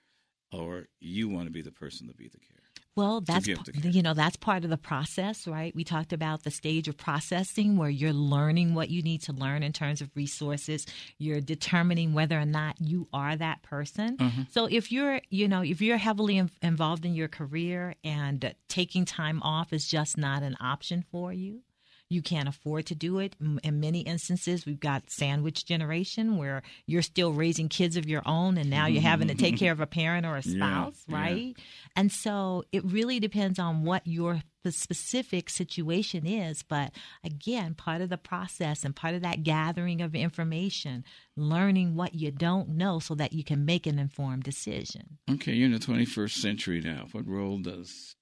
or 0.53 0.87
you 1.01 1.29
want 1.29 1.47
to 1.47 1.53
be 1.53 1.63
the 1.63 1.73
person 1.73 2.09
to 2.09 2.15
be 2.15 2.29
the 2.29 2.39
care? 2.39 2.57
Well, 2.97 3.21
that's 3.21 3.47
give 3.47 3.65
the 3.65 3.73
p- 3.73 3.81
care. 3.81 3.91
you 3.93 4.03
know 4.03 4.15
that's 4.15 4.37
part 4.37 4.65
of 4.65 4.71
the 4.71 4.77
process, 4.77 5.47
right? 5.47 5.75
We 5.75 5.85
talked 5.85 6.13
about 6.13 6.43
the 6.43 6.51
stage 6.51 6.89
of 6.89 6.97
processing 6.97 7.77
where 7.77 7.89
you're 7.89 8.13
learning 8.13 8.75
what 8.75 8.91
you 8.91 9.01
need 9.03 9.23
to 9.23 9.33
learn 9.33 9.63
in 9.63 9.73
terms 9.73 10.01
of 10.01 10.11
resources. 10.15 10.87
You're 11.19 11.41
determining 11.41 12.15
whether 12.15 12.39
or 12.39 12.45
not 12.45 12.81
you 12.81 13.09
are 13.13 13.37
that 13.37 13.63
person. 13.63 14.17
Mm-hmm. 14.17 14.43
So 14.51 14.67
if 14.67 14.91
you're, 14.91 15.21
you 15.31 15.47
know, 15.47 15.63
if 15.63 15.81
you're 15.81 15.99
heavily 15.99 16.37
in- 16.37 16.51
involved 16.63 17.07
in 17.07 17.15
your 17.15 17.29
career 17.29 17.95
and 18.03 18.55
taking 18.69 19.05
time 19.05 19.41
off 19.43 19.73
is 19.73 19.87
just 19.87 20.19
not 20.19 20.43
an 20.43 20.57
option 20.61 21.05
for 21.11 21.33
you, 21.33 21.63
you 22.11 22.21
can't 22.23 22.49
afford 22.49 22.87
to 22.87 22.95
do 22.95 23.21
it. 23.21 23.37
In 23.63 23.81
many 23.81 24.01
instances, 24.01 24.67
we've 24.67 24.81
got 24.81 25.09
sandwich 25.09 25.65
generation 25.65 26.37
where 26.37 26.63
you're 26.87 27.03
still 27.03 27.33
raising 27.33 27.69
kids 27.69 27.97
of 27.97 28.07
your 28.07 28.23
own 28.27 28.59
and 28.59 28.69
now 28.69 28.87
you're 28.87 29.01
having 29.01 29.29
to 29.29 29.35
take 29.35 29.57
care 29.59 29.73
of 29.73 29.81
a 29.81 29.87
parent 29.87 30.27
or 30.27 30.37
a 30.37 30.43
spouse, 30.43 31.05
yeah. 31.07 31.17
right? 31.17 31.57
And 31.95 32.11
so 32.11 32.65
it 32.73 32.85
really 32.85 33.21
depends 33.21 33.59
on 33.59 33.85
what 33.85 34.07
your 34.07 34.43
the 34.63 34.73
specific 34.73 35.49
situation 35.49 36.27
is. 36.27 36.63
But 36.63 36.93
again, 37.25 37.75
part 37.75 38.03
of 38.03 38.11
the 38.11 38.19
process 38.19 38.85
and 38.85 38.95
part 38.95 39.15
of 39.15 39.23
that 39.23 39.43
gathering 39.43 40.03
of 40.03 40.15
information, 40.15 41.05
learning 41.35 41.95
what 41.95 42.15
you 42.15 42.31
don't 42.31 42.69
know 42.71 42.99
so 42.99 43.15
that 43.15 43.33
you 43.33 43.43
can 43.43 43.65
make 43.65 43.87
an 43.87 43.99
informed 43.99 44.43
decision. 44.43 45.19
Okay, 45.31 45.53
you're 45.53 45.67
in 45.67 45.73
the 45.73 45.79
21st 45.79 46.33
century 46.33 46.81
now. 46.83 47.07
What 47.13 47.27
role 47.27 47.59
does 47.59 48.17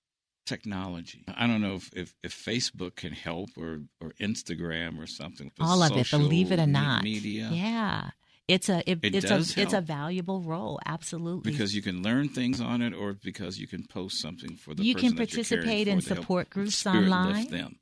technology? 0.48 1.24
I 1.36 1.46
don't 1.46 1.60
know 1.60 1.74
if, 1.74 1.90
if, 1.94 2.14
if 2.22 2.34
Facebook 2.34 2.96
can 2.96 3.12
help 3.12 3.50
or, 3.56 3.82
or 4.00 4.12
Instagram 4.20 4.98
or 5.02 5.06
something. 5.06 5.52
All 5.60 5.82
of 5.82 5.96
it, 5.96 6.10
believe 6.10 6.50
it 6.52 6.58
or 6.58 6.66
not. 6.66 7.04
Media. 7.04 7.50
Yeah. 7.52 8.10
It's 8.48 8.70
a 8.70 8.78
it, 8.90 9.00
It 9.02 9.14
it's 9.14 9.28
does 9.28 9.56
a 9.56 9.60
it's 9.60 9.74
a 9.74 9.82
valuable 9.82 10.40
role, 10.40 10.80
absolutely. 10.86 11.52
Because 11.52 11.74
you 11.74 11.82
can 11.82 12.02
learn 12.02 12.30
things 12.30 12.62
on 12.62 12.80
it, 12.80 12.94
or 12.94 13.12
because 13.12 13.58
you 13.58 13.66
can 13.66 13.84
post 13.86 14.18
something 14.22 14.56
for 14.56 14.74
the 14.74 14.82
You 14.82 14.94
can 14.94 15.14
that 15.14 15.36
you're 15.36 15.44
caring 15.44 15.64
participate 15.66 15.88
in 15.88 16.00
support 16.00 16.48
groups 16.48 16.86
online. 16.86 17.76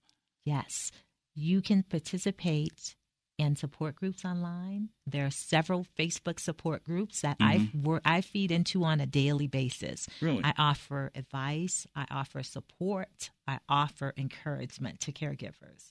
Yes, 0.45 0.91
you 1.37 1.63
can 1.63 1.85
participate 1.85 2.97
in 3.39 3.57
support 3.57 3.97
groups 3.97 4.25
online. 4.25 4.89
There 5.07 5.27
are 5.27 5.31
several 5.31 5.87
Facebook 5.99 6.41
support 6.41 6.85
groups 6.85 7.21
that 7.21 7.37
I 7.41 7.59
mm-hmm. 7.59 7.83
work, 7.83 8.03
I 8.05 8.21
feed 8.21 8.51
into 8.51 8.85
on 8.85 9.01
a 9.01 9.07
daily 9.07 9.47
basis. 9.47 10.09
Really? 10.21 10.43
I 10.43 10.53
offer 10.59 11.11
advice, 11.15 11.87
I 11.95 12.07
offer 12.11 12.43
support, 12.43 13.31
I 13.47 13.59
offer 13.69 14.15
encouragement 14.17 15.01
to 15.01 15.13
caregivers. 15.13 15.91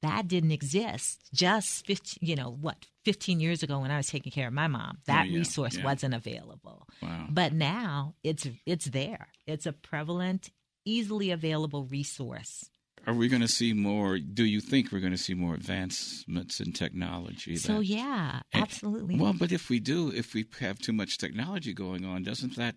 That 0.00 0.28
didn't 0.28 0.52
exist 0.52 1.28
just 1.32 1.84
15, 1.86 2.26
you 2.26 2.36
know, 2.36 2.56
what, 2.60 2.86
15 3.04 3.40
years 3.40 3.64
ago 3.64 3.80
when 3.80 3.90
I 3.90 3.96
was 3.96 4.06
taking 4.06 4.30
care 4.30 4.46
of 4.46 4.52
my 4.52 4.68
mom. 4.68 4.98
Oh, 4.98 5.02
that 5.06 5.28
yeah, 5.28 5.38
resource 5.38 5.76
yeah. 5.76 5.84
wasn't 5.84 6.14
available. 6.14 6.86
Wow. 7.02 7.26
But 7.28 7.52
now 7.52 8.14
it's 8.22 8.46
it's 8.64 8.86
there. 8.86 9.28
It's 9.46 9.66
a 9.66 9.72
prevalent, 9.72 10.50
easily 10.84 11.32
available 11.32 11.84
resource. 11.84 12.70
Are 13.08 13.14
we 13.14 13.28
going 13.28 13.40
to 13.40 13.48
see 13.48 13.72
more? 13.72 14.18
Do 14.18 14.44
you 14.44 14.60
think 14.60 14.92
we're 14.92 15.00
going 15.00 15.12
to 15.12 15.18
see 15.18 15.32
more 15.32 15.54
advancements 15.54 16.60
in 16.60 16.72
technology? 16.72 17.56
So 17.56 17.78
that- 17.78 17.86
yeah, 17.86 18.42
And- 18.52 18.62
absolutely. 18.62 19.16
Well, 19.16 19.32
but 19.32 19.50
if 19.50 19.70
we 19.70 19.80
do, 19.80 20.10
if 20.12 20.34
we 20.34 20.44
have 20.60 20.78
too 20.78 20.92
much 20.92 21.16
technology 21.16 21.72
going 21.72 22.04
on, 22.04 22.22
doesn't 22.22 22.56
that 22.56 22.76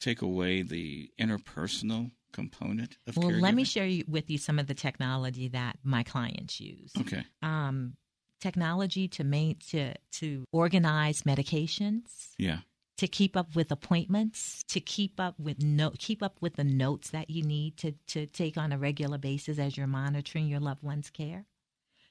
take 0.00 0.22
away 0.22 0.62
the 0.62 1.10
interpersonal 1.20 2.12
component 2.32 2.96
of 3.08 3.16
well, 3.16 3.30
let 3.30 3.54
me 3.56 3.64
share 3.64 3.86
you, 3.86 4.04
with 4.06 4.30
you 4.30 4.38
some 4.38 4.60
of 4.60 4.68
the 4.68 4.74
technology 4.74 5.48
that 5.48 5.78
my 5.82 6.04
clients 6.04 6.60
use. 6.60 6.92
Okay. 7.00 7.24
Um, 7.42 7.94
technology 8.40 9.08
to 9.08 9.24
make 9.24 9.66
to 9.70 9.94
to 10.12 10.44
organize 10.52 11.22
medications, 11.22 12.34
Yeah. 12.38 12.60
To 13.02 13.08
keep 13.08 13.36
up 13.36 13.56
with 13.56 13.72
appointments, 13.72 14.62
to 14.68 14.78
keep 14.78 15.18
up 15.18 15.34
with 15.36 15.60
note, 15.60 15.98
keep 15.98 16.22
up 16.22 16.36
with 16.40 16.54
the 16.54 16.62
notes 16.62 17.10
that 17.10 17.28
you 17.28 17.42
need 17.42 17.76
to 17.76 17.90
to 18.06 18.26
take 18.26 18.56
on 18.56 18.70
a 18.70 18.78
regular 18.78 19.18
basis 19.18 19.58
as 19.58 19.76
you're 19.76 19.88
monitoring 19.88 20.46
your 20.46 20.60
loved 20.60 20.84
one's 20.84 21.10
care. 21.10 21.44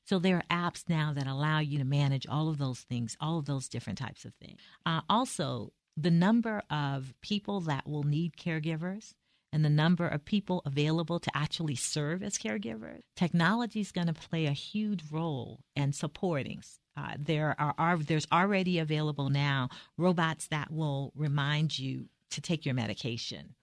So 0.03 0.19
there 0.19 0.35
are 0.35 0.69
apps 0.69 0.89
now 0.89 1.13
that 1.13 1.27
allow 1.27 1.59
you 1.59 1.79
to 1.79 1.85
manage 1.85 2.27
all 2.27 2.49
of 2.49 2.57
those 2.57 2.81
things, 2.81 3.15
all 3.21 3.39
of 3.39 3.45
those 3.45 3.69
different 3.69 3.99
types 3.99 4.25
of 4.25 4.33
things. 4.33 4.59
Uh, 4.85 4.99
also, 5.09 5.71
the 5.95 6.11
number 6.11 6.61
of 6.69 7.13
people 7.21 7.61
that 7.61 7.87
will 7.87 8.03
need 8.03 8.35
caregivers 8.35 9.13
and 9.53 9.63
the 9.63 9.69
number 9.69 10.05
of 10.05 10.25
people 10.25 10.61
available 10.65 11.21
to 11.21 11.31
actually 11.33 11.75
serve 11.75 12.21
as 12.21 12.37
caregivers, 12.37 12.99
technology 13.15 13.79
is 13.79 13.93
going 13.93 14.07
to 14.07 14.13
play 14.13 14.45
a 14.45 14.51
huge 14.51 15.03
role 15.09 15.61
in 15.77 15.93
supporting. 15.93 16.61
Uh, 16.97 17.13
there 17.17 17.55
are, 17.57 17.73
are 17.77 17.97
there's 17.97 18.27
already 18.31 18.79
available 18.79 19.29
now 19.29 19.69
robots 19.97 20.47
that 20.47 20.71
will 20.71 21.11
remind 21.15 21.77
you 21.77 22.05
to 22.29 22.41
take 22.41 22.65
your 22.65 22.75
medication 22.75 23.55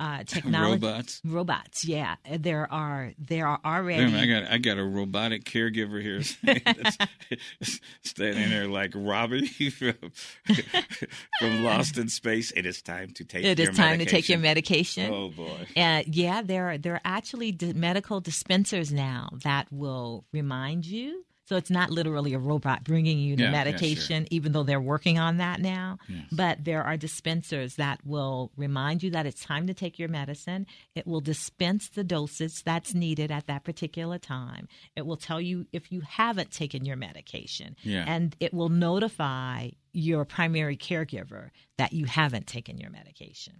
uh, 0.00 0.22
technology 0.24 0.86
robots. 0.86 1.20
Robots, 1.24 1.84
yeah. 1.84 2.16
There 2.30 2.72
are 2.72 3.12
there 3.18 3.46
are 3.46 3.58
already. 3.64 4.14
I 4.14 4.26
got 4.26 4.52
I 4.52 4.58
got 4.58 4.78
a 4.78 4.84
robotic 4.84 5.44
caregiver 5.44 6.00
here 6.00 6.22
standing 8.02 8.50
there 8.50 8.68
like 8.68 8.92
Robbie 8.94 9.48
from, 9.70 9.94
from 11.40 11.64
Lost 11.64 11.98
in 11.98 12.08
Space. 12.08 12.52
It 12.52 12.64
is 12.64 12.80
time 12.80 13.10
to 13.14 13.24
take. 13.24 13.44
It 13.44 13.58
is 13.58 13.76
time 13.76 13.98
medication. 13.98 13.98
to 13.98 14.10
take 14.10 14.28
your 14.28 14.38
medication. 14.38 15.12
Oh 15.12 15.30
boy. 15.30 15.66
Uh, 15.76 16.02
yeah, 16.06 16.42
there 16.42 16.70
are 16.70 16.78
there 16.78 16.94
are 16.94 17.00
actually 17.04 17.56
medical 17.74 18.20
dispensers 18.20 18.92
now 18.92 19.30
that 19.42 19.66
will 19.72 20.24
remind 20.32 20.86
you 20.86 21.24
so 21.48 21.56
it's 21.56 21.70
not 21.70 21.88
literally 21.90 22.34
a 22.34 22.38
robot 22.38 22.84
bringing 22.84 23.18
you 23.18 23.34
the 23.34 23.44
yeah, 23.44 23.50
medication, 23.50 24.24
yeah, 24.24 24.28
sure. 24.28 24.28
even 24.32 24.52
though 24.52 24.64
they're 24.64 24.78
working 24.78 25.18
on 25.18 25.38
that 25.38 25.62
now. 25.62 25.96
Yes. 26.06 26.26
But 26.30 26.64
there 26.64 26.84
are 26.84 26.98
dispensers 26.98 27.76
that 27.76 28.00
will 28.04 28.52
remind 28.54 29.02
you 29.02 29.10
that 29.12 29.24
it's 29.24 29.42
time 29.42 29.66
to 29.66 29.72
take 29.72 29.98
your 29.98 30.10
medicine. 30.10 30.66
It 30.94 31.06
will 31.06 31.22
dispense 31.22 31.88
the 31.88 32.04
dosage 32.04 32.62
that's 32.64 32.92
needed 32.92 33.30
at 33.30 33.46
that 33.46 33.64
particular 33.64 34.18
time. 34.18 34.68
It 34.94 35.06
will 35.06 35.16
tell 35.16 35.40
you 35.40 35.66
if 35.72 35.90
you 35.90 36.02
haven't 36.02 36.50
taken 36.50 36.84
your 36.84 36.96
medication. 36.96 37.76
Yeah. 37.82 38.04
And 38.06 38.36
it 38.40 38.52
will 38.52 38.68
notify 38.68 39.70
your 39.94 40.26
primary 40.26 40.76
caregiver 40.76 41.48
that 41.78 41.94
you 41.94 42.04
haven't 42.04 42.46
taken 42.46 42.76
your 42.76 42.90
medication. 42.90 43.54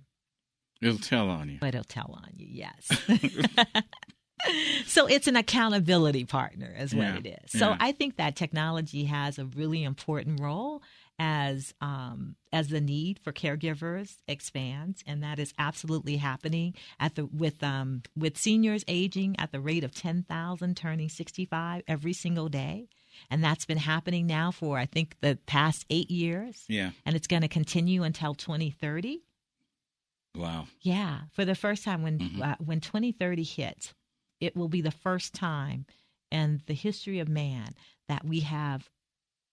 It'll 0.83 0.99
tell 0.99 1.31
on 1.31 1.49
you. 1.49 1.57
But 1.59 1.69
it'll 1.69 1.85
tell 1.85 2.21
on 2.23 2.33
you, 2.37 2.49
yes. 2.51 2.87
so 4.87 5.07
it's 5.07 5.27
an 5.27 5.37
accountability 5.37 6.25
partner 6.25 6.75
is 6.79 6.95
what 6.95 7.05
yeah, 7.05 7.17
it 7.17 7.27
is 7.27 7.53
so 7.61 7.71
yeah. 7.71 7.77
i 7.81 7.93
think 7.93 8.17
that 8.17 8.37
technology 8.37 9.05
has 9.05 9.39
a 9.39 9.45
really 9.45 9.85
important 9.85 10.41
role 10.41 10.83
as 11.19 11.75
um, 11.81 12.37
as 12.53 12.69
the 12.69 12.81
need 12.81 13.19
for 13.19 13.33
caregivers 13.33 14.17
expands 14.29 15.03
and 15.07 15.23
that 15.23 15.39
is 15.39 15.53
absolutely 15.59 16.17
happening 16.17 16.75
at 17.01 17.17
the 17.17 17.27
with 17.27 17.63
um, 17.63 18.03
with 18.17 18.39
seniors 18.39 18.85
aging 18.87 19.35
at 19.39 19.51
the 19.51 19.61
rate 19.61 19.83
of 19.83 19.95
10,000 19.95 20.77
turning 20.77 21.09
65 21.09 21.83
every 21.89 22.13
single 22.13 22.49
day 22.49 22.89
and 23.31 23.43
that's 23.43 23.67
been 23.67 23.79
happening 23.79 24.27
now 24.27 24.51
for 24.53 24.79
i 24.79 24.87
think 24.87 25.17
the 25.21 25.39
past 25.47 25.85
8 25.91 26.11
years 26.11 26.65
yeah 26.69 26.91
and 27.05 27.17
it's 27.17 27.27
going 27.27 27.43
to 27.43 27.49
continue 27.49 28.05
until 28.05 28.35
2030 28.35 29.23
Wow. 30.35 30.67
Yeah, 30.83 31.23
for 31.33 31.45
the 31.45 31.57
first 31.57 31.85
time 31.85 32.03
when 32.03 32.19
mm-hmm. 32.19 32.43
uh, 32.43 32.55
when 32.59 32.81
2030 32.81 33.43
hits, 33.43 33.95
it 34.41 34.57
will 34.57 34.69
be 34.69 34.81
the 34.81 34.91
first 34.91 35.35
time 35.35 35.87
in 36.31 36.63
the 36.67 36.75
history 36.75 37.19
of 37.19 37.29
man 37.29 37.71
that 38.09 38.25
we 38.25 38.41
have 38.41 38.89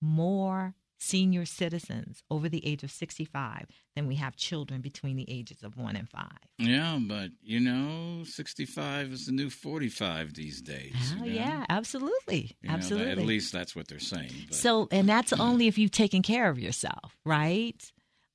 more 0.01 0.75
senior 0.97 1.45
citizens 1.45 2.23
over 2.31 2.47
the 2.47 2.65
age 2.65 2.83
of 2.83 2.91
65 2.91 3.67
than 3.95 4.07
we 4.07 4.15
have 4.15 4.35
children 4.35 4.81
between 4.81 5.17
the 5.17 5.29
ages 5.29 5.61
of 5.61 5.77
1 5.77 5.95
and 5.95 6.09
5. 6.09 6.25
Yeah, 6.57 6.99
but 7.01 7.31
you 7.41 7.59
know, 7.59 8.23
65 8.23 9.11
is 9.11 9.25
the 9.25 9.31
new 9.31 9.49
45 9.49 10.33
these 10.33 10.61
days. 10.61 10.93
Oh, 11.19 11.25
you 11.25 11.33
know? 11.33 11.37
yeah, 11.37 11.65
absolutely. 11.69 12.55
You 12.61 12.69
absolutely. 12.69 13.15
Know, 13.15 13.21
at 13.21 13.27
least 13.27 13.51
that's 13.51 13.75
what 13.75 13.87
they're 13.87 13.99
saying. 13.99 14.31
But. 14.47 14.55
So, 14.55 14.87
and 14.91 15.07
that's 15.07 15.33
only 15.39 15.67
if 15.67 15.77
you've 15.77 15.91
taken 15.91 16.21
care 16.21 16.49
of 16.49 16.59
yourself, 16.59 17.17
right? 17.25 17.79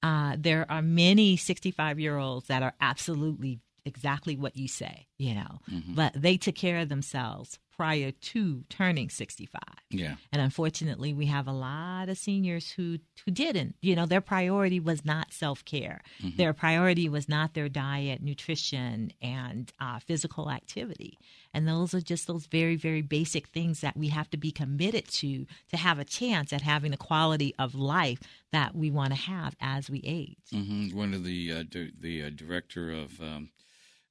Uh, 0.02 0.36
there 0.38 0.66
are 0.70 0.82
many 0.82 1.36
65 1.36 1.98
year 1.98 2.18
olds 2.18 2.46
that 2.48 2.62
are 2.62 2.74
absolutely 2.80 3.58
exactly 3.90 4.36
what 4.36 4.56
you 4.56 4.68
say, 4.68 5.06
you 5.18 5.34
know, 5.34 5.58
mm-hmm. 5.70 5.94
but 5.94 6.12
they 6.14 6.36
took 6.36 6.54
care 6.54 6.78
of 6.78 6.88
themselves 6.88 7.58
prior 7.80 8.10
to 8.10 8.62
turning 8.68 9.08
65. 9.08 9.58
Yeah. 9.88 10.16
And 10.30 10.42
unfortunately, 10.42 11.14
we 11.14 11.24
have 11.26 11.48
a 11.48 11.52
lot 11.52 12.10
of 12.10 12.18
seniors 12.18 12.70
who 12.72 12.98
who 13.24 13.30
didn't. 13.30 13.74
You 13.80 13.96
know, 13.96 14.04
their 14.04 14.20
priority 14.20 14.78
was 14.78 15.02
not 15.02 15.32
self-care. 15.32 16.02
Mm-hmm. 16.22 16.36
Their 16.36 16.52
priority 16.52 17.08
was 17.08 17.26
not 17.26 17.54
their 17.54 17.70
diet, 17.70 18.22
nutrition, 18.22 19.12
and 19.22 19.72
uh, 19.80 19.98
physical 19.98 20.50
activity. 20.50 21.16
And 21.54 21.66
those 21.66 21.94
are 21.94 22.02
just 22.02 22.26
those 22.26 22.44
very, 22.44 22.76
very 22.76 23.00
basic 23.00 23.48
things 23.48 23.80
that 23.80 23.96
we 23.96 24.08
have 24.08 24.28
to 24.30 24.36
be 24.36 24.52
committed 24.52 25.08
to 25.08 25.46
to 25.70 25.76
have 25.78 25.98
a 25.98 26.04
chance 26.04 26.52
at 26.52 26.60
having 26.60 26.90
the 26.90 26.98
quality 26.98 27.54
of 27.58 27.74
life 27.74 28.20
that 28.52 28.76
we 28.76 28.90
want 28.90 29.14
to 29.14 29.18
have 29.18 29.56
as 29.58 29.88
we 29.88 30.02
age. 30.04 30.36
Mm-hmm. 30.52 30.94
One 30.94 31.14
of 31.14 31.24
the 31.24 31.50
uh, 31.50 31.62
di- 31.62 31.92
the 31.98 32.24
uh, 32.24 32.30
director 32.30 32.90
of 32.90 33.18
um, 33.22 33.48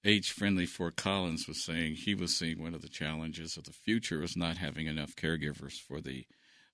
Age 0.05 0.31
Friendly 0.31 0.65
Fort 0.65 0.95
Collins 0.95 1.47
was 1.47 1.61
saying 1.61 1.95
he 1.95 2.15
was 2.15 2.35
seeing 2.35 2.61
one 2.61 2.73
of 2.73 2.81
the 2.81 2.87
challenges 2.87 3.57
of 3.57 3.65
the 3.65 3.73
future 3.73 4.23
is 4.23 4.37
not 4.37 4.57
having 4.57 4.87
enough 4.87 5.15
caregivers 5.15 5.73
for 5.73 5.99
the 5.99 6.25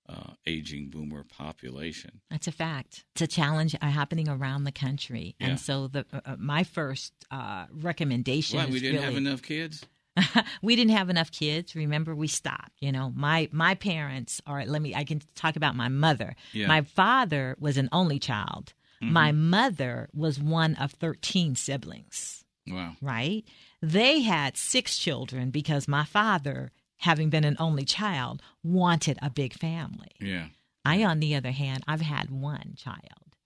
uh, 0.08 0.34
aging 0.46 0.90
boomer 0.90 1.24
population. 1.24 2.20
That's 2.30 2.46
a 2.46 2.52
fact. 2.52 3.04
It's 3.14 3.22
a 3.22 3.26
challenge 3.26 3.74
uh, 3.74 3.86
happening 3.86 4.28
around 4.28 4.64
the 4.64 4.72
country, 4.72 5.34
yeah. 5.40 5.48
and 5.48 5.60
so 5.60 5.88
the 5.88 6.06
uh, 6.12 6.20
uh 6.24 6.36
my 6.38 6.62
first 6.62 7.12
uh, 7.30 7.66
recommendation. 7.72 8.58
Why 8.58 8.66
we 8.66 8.78
didn't 8.78 8.96
really, 8.96 9.04
have 9.04 9.16
enough 9.16 9.42
kids? 9.42 9.84
we 10.62 10.76
didn't 10.76 10.94
have 10.94 11.10
enough 11.10 11.30
kids. 11.30 11.74
Remember, 11.74 12.14
we 12.14 12.28
stopped. 12.28 12.72
You 12.80 12.92
know, 12.92 13.12
my 13.14 13.48
my 13.50 13.74
parents 13.74 14.40
are. 14.46 14.64
Let 14.64 14.80
me. 14.80 14.94
I 14.94 15.02
can 15.04 15.20
talk 15.34 15.56
about 15.56 15.74
my 15.74 15.88
mother. 15.88 16.36
Yeah. 16.52 16.68
My 16.68 16.82
father 16.82 17.56
was 17.58 17.76
an 17.76 17.88
only 17.90 18.20
child. 18.20 18.74
Mm-hmm. 19.02 19.12
My 19.12 19.32
mother 19.32 20.08
was 20.14 20.38
one 20.38 20.76
of 20.76 20.92
thirteen 20.92 21.56
siblings. 21.56 22.44
Wow. 22.68 22.96
Right? 23.00 23.44
They 23.80 24.20
had 24.20 24.56
six 24.56 24.98
children 24.98 25.50
because 25.50 25.86
my 25.86 26.04
father, 26.04 26.72
having 26.98 27.30
been 27.30 27.44
an 27.44 27.56
only 27.58 27.84
child, 27.84 28.42
wanted 28.62 29.18
a 29.22 29.30
big 29.30 29.54
family. 29.54 30.12
Yeah. 30.20 30.46
I, 30.84 31.02
on 31.04 31.20
the 31.20 31.34
other 31.34 31.50
hand, 31.50 31.82
I've 31.86 32.00
had 32.00 32.30
one 32.30 32.74
child. 32.76 33.36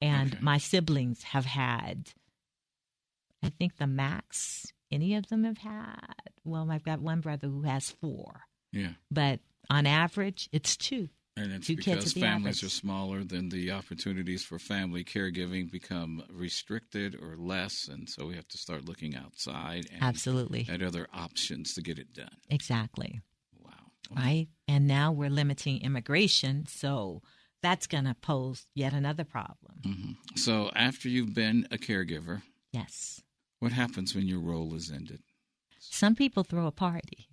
And 0.00 0.34
okay. 0.34 0.42
my 0.42 0.58
siblings 0.58 1.22
have 1.24 1.44
had, 1.44 2.10
I 3.42 3.50
think 3.50 3.76
the 3.76 3.86
max 3.86 4.72
any 4.90 5.14
of 5.14 5.28
them 5.28 5.44
have 5.44 5.58
had. 5.58 6.14
Well, 6.44 6.70
I've 6.70 6.84
got 6.84 7.00
one 7.00 7.20
brother 7.20 7.48
who 7.48 7.62
has 7.62 7.90
four. 7.90 8.42
Yeah. 8.72 8.92
But 9.10 9.40
on 9.68 9.86
average, 9.86 10.48
it's 10.52 10.76
two. 10.76 11.08
And 11.38 11.52
it's 11.52 11.66
Two 11.66 11.76
because 11.76 12.12
families 12.12 12.62
are 12.62 12.68
smaller, 12.68 13.22
then 13.22 13.48
the 13.48 13.70
opportunities 13.70 14.44
for 14.44 14.58
family 14.58 15.04
caregiving 15.04 15.70
become 15.70 16.22
restricted 16.30 17.14
or 17.14 17.36
less, 17.36 17.88
and 17.88 18.08
so 18.08 18.26
we 18.26 18.34
have 18.34 18.48
to 18.48 18.58
start 18.58 18.86
looking 18.86 19.14
outside 19.14 19.86
and 19.92 20.02
Absolutely. 20.02 20.66
at 20.70 20.82
other 20.82 21.06
options 21.12 21.74
to 21.74 21.82
get 21.82 21.98
it 21.98 22.12
done. 22.12 22.36
Exactly. 22.50 23.20
Wow. 23.62 23.70
Right? 24.14 24.48
And 24.66 24.86
now 24.86 25.12
we're 25.12 25.30
limiting 25.30 25.80
immigration, 25.82 26.66
so 26.66 27.22
that's 27.62 27.86
going 27.86 28.04
to 28.04 28.14
pose 28.14 28.66
yet 28.74 28.92
another 28.92 29.24
problem. 29.24 29.76
Mm-hmm. 29.82 30.12
So 30.36 30.70
after 30.74 31.08
you've 31.08 31.34
been 31.34 31.68
a 31.70 31.78
caregiver, 31.78 32.42
yes. 32.72 33.22
What 33.60 33.72
happens 33.72 34.14
when 34.14 34.28
your 34.28 34.40
role 34.40 34.74
is 34.74 34.90
ended? 34.90 35.20
Some 35.80 36.14
people 36.14 36.44
throw 36.44 36.66
a 36.66 36.72
party. 36.72 37.28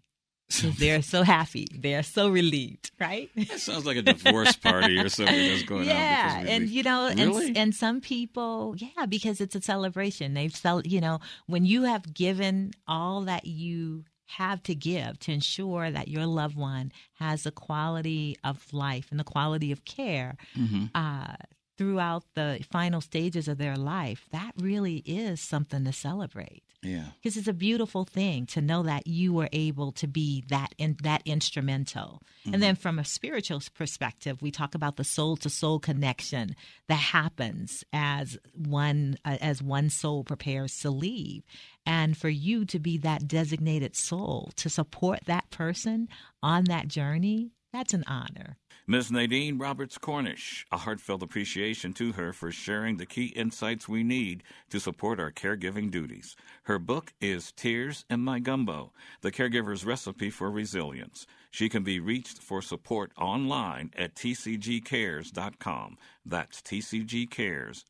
they're 0.80 1.02
so 1.02 1.24
happy. 1.24 1.68
They're 1.74 2.04
so 2.04 2.30
relieved, 2.30 2.92
right? 3.00 3.30
That 3.36 3.60
sounds 3.60 3.86
like 3.86 3.98
a 3.98 4.02
divorce 4.02 4.56
party 4.56 5.00
or 5.00 5.10
something 5.10 5.50
that's 5.50 5.64
going 5.64 5.86
yeah, 5.86 6.38
on. 6.40 6.46
Yeah, 6.46 6.54
and 6.54 6.70
you 6.70 6.84
know, 6.84 7.10
really? 7.10 7.48
and, 7.48 7.58
and 7.58 7.76
some 7.76 8.02
people, 8.02 8.76
yeah, 8.78 9.06
because 9.06 9.42
it's 9.42 9.56
a 9.56 9.62
celebration. 9.62 10.34
They've 10.34 10.56
cel- 10.56 10.86
you 10.86 11.02
know, 11.02 11.20
when 11.48 11.66
you 11.66 11.84
have 11.84 12.14
given 12.14 12.72
all 12.88 13.22
that 13.22 13.46
you 13.46 14.06
have 14.28 14.62
to 14.64 14.76
give 14.76 15.20
to 15.20 15.32
ensure 15.32 15.92
that 15.92 16.08
your 16.08 16.26
loved 16.26 16.56
one 16.56 16.92
has 17.20 17.44
the 17.44 17.52
quality 17.52 18.36
of 18.44 18.74
life 18.74 19.08
and 19.12 19.20
the 19.20 19.24
quality 19.24 19.72
of 19.72 19.86
care 19.86 20.36
mm-hmm. 20.58 20.86
uh, 20.96 21.36
throughout 21.78 22.24
the 22.34 22.64
final 22.72 23.02
stages 23.02 23.48
of 23.48 23.58
their 23.58 23.76
life, 23.76 24.28
that 24.32 24.54
really 24.58 24.98
is 25.06 25.42
something 25.42 25.84
to 25.86 25.94
celebrate. 25.94 26.64
Yeah. 26.82 27.06
Because 27.22 27.36
it's 27.36 27.48
a 27.48 27.54
beautiful 27.54 28.06
thing 28.06 28.46
to 28.48 28.62
know 28.62 28.84
that 28.84 29.08
you 29.08 29.34
were 29.34 29.50
able 29.52 29.92
to 29.94 30.08
be 30.08 30.44
that 30.50 30.74
in, 30.78 30.98
that 31.04 31.24
instrumental. 31.26 32.22
Mm-hmm. 32.42 32.54
And 32.54 32.64
then 32.64 32.76
from 32.76 33.00
a 33.00 33.06
spiritual 33.06 33.62
perspective, 33.74 34.42
we 34.42 34.52
talk 34.52 34.76
about 34.76 34.96
the 34.96 35.04
soul 35.04 35.36
to 35.38 35.50
soul 35.50 35.80
connection 35.80 36.56
that 36.88 36.96
happens 36.96 37.84
as 37.92 38.38
one 38.54 39.18
uh, 39.26 39.38
as 39.42 39.64
one 39.64 39.90
soul 39.90 40.24
prepares 40.24 40.80
to 40.82 40.92
leave. 40.92 41.44
And 41.86 42.16
for 42.16 42.30
you 42.30 42.66
to 42.66 42.80
be 42.80 42.98
that 43.00 43.28
designated 43.28 43.96
soul 43.96 44.52
to 44.58 44.70
support 44.70 45.22
that 45.26 45.50
person 45.50 46.08
on 46.44 46.66
that 46.66 46.88
journey, 46.88 47.52
that's 47.74 47.94
an 47.94 48.04
honor. 48.08 48.58
Ms. 48.88 49.12
Nadine 49.12 49.58
Roberts 49.58 49.98
Cornish, 49.98 50.64
a 50.72 50.78
heartfelt 50.78 51.24
appreciation 51.24 51.92
to 51.94 52.12
her 52.12 52.32
for 52.32 52.52
sharing 52.52 52.98
the 52.98 53.08
key 53.08 53.34
insights 53.36 53.90
we 53.90 54.04
need 54.04 54.44
to 54.70 54.80
support 54.80 55.20
our 55.20 55.32
caregiving 55.32 55.90
duties. 55.90 56.36
Her 56.66 56.78
book 56.78 57.12
is 57.20 57.52
Tears 57.52 58.06
in 58.12 58.20
My 58.20 58.38
Gumbo 58.38 58.94
The 59.22 59.32
Caregiver's 59.32 59.86
Recipe 59.86 60.30
for 60.30 60.52
Resilience. 60.52 61.26
She 61.50 61.68
can 61.68 61.82
be 61.82 62.00
reached 62.00 62.38
for 62.38 62.62
support 62.62 63.12
online 63.18 63.90
at 63.98 64.14
tcgcares.com. 64.14 65.98
That's 66.24 66.62
tcgcares.com. 66.62 67.86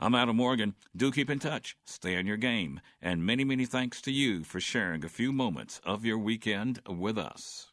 I'm 0.00 0.14
Adam 0.14 0.36
Morgan. 0.36 0.74
Do 0.94 1.10
keep 1.10 1.30
in 1.30 1.38
touch, 1.38 1.78
stay 1.86 2.18
on 2.18 2.26
your 2.26 2.36
game, 2.36 2.82
and 3.00 3.24
many, 3.24 3.44
many 3.44 3.64
thanks 3.64 4.02
to 4.02 4.12
you 4.12 4.44
for 4.44 4.60
sharing 4.60 5.02
a 5.02 5.08
few 5.08 5.32
moments 5.32 5.80
of 5.82 6.04
your 6.04 6.18
weekend 6.18 6.82
with 6.86 7.16
us. 7.16 7.72